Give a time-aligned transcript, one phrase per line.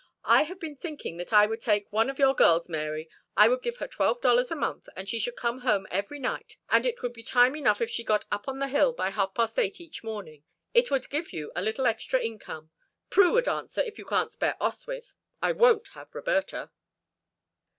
[0.25, 3.07] "I have been thinking that I would take one of your girls, Mary.
[3.37, 6.57] I would give her twelve dollars a month, and she could come home every night,
[6.71, 9.35] and it would be time enough if she got up on the hill by half
[9.35, 10.41] past eight each morning.
[10.73, 12.71] It would give you a little extra income.
[13.11, 16.71] Prue would answer, if you can't spare Oswyth I won't have Roberta."